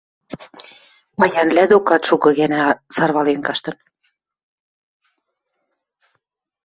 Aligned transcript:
Паянвлӓ 1.17 1.63
докат 1.71 2.01
шукы 2.07 2.29
гӓнӓ 2.39 2.63
сарвален 2.95 3.41
каштын. 3.47 3.77